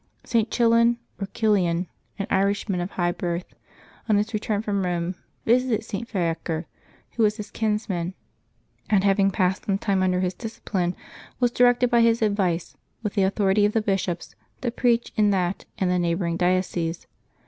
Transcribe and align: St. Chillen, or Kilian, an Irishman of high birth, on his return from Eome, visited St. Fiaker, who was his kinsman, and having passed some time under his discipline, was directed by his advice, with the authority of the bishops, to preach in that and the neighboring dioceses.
St. 0.23 0.49
Chillen, 0.49 0.97
or 1.21 1.27
Kilian, 1.27 1.85
an 2.17 2.25
Irishman 2.31 2.81
of 2.81 2.89
high 2.89 3.11
birth, 3.11 3.53
on 4.09 4.15
his 4.17 4.33
return 4.33 4.63
from 4.63 4.81
Eome, 4.81 5.13
visited 5.45 5.83
St. 5.85 6.09
Fiaker, 6.09 6.65
who 7.11 7.21
was 7.21 7.37
his 7.37 7.51
kinsman, 7.51 8.15
and 8.89 9.03
having 9.03 9.29
passed 9.29 9.65
some 9.65 9.77
time 9.77 10.01
under 10.01 10.19
his 10.21 10.33
discipline, 10.33 10.95
was 11.39 11.51
directed 11.51 11.91
by 11.91 12.01
his 12.01 12.23
advice, 12.23 12.75
with 13.03 13.13
the 13.13 13.21
authority 13.21 13.63
of 13.63 13.73
the 13.73 13.79
bishops, 13.83 14.33
to 14.61 14.71
preach 14.71 15.13
in 15.17 15.29
that 15.29 15.65
and 15.77 15.91
the 15.91 15.99
neighboring 15.99 16.35
dioceses. 16.35 17.05